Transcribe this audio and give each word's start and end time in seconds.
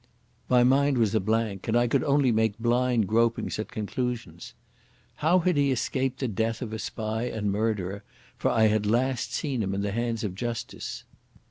My 0.49 0.63
mind 0.63 0.97
was 0.97 1.13
a 1.13 1.19
blank, 1.19 1.67
and 1.67 1.77
I 1.77 1.85
could 1.87 2.03
only 2.03 2.31
make 2.31 2.57
blind 2.57 3.07
gropings 3.07 3.59
at 3.59 3.71
conclusions.... 3.71 4.55
How 5.17 5.37
had 5.37 5.57
he 5.57 5.71
escaped 5.71 6.21
the 6.21 6.27
death 6.27 6.63
of 6.63 6.73
a 6.73 6.79
spy 6.79 7.25
and 7.25 7.45
a 7.45 7.49
murderer, 7.51 8.03
for 8.35 8.49
I 8.49 8.63
had 8.63 8.87
last 8.87 9.31
seen 9.31 9.61
him 9.61 9.75
in 9.75 9.81
the 9.83 9.91
hands 9.91 10.23
of 10.23 10.33
justice?... 10.33 11.03